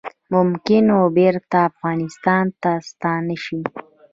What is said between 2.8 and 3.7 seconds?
ستانه شي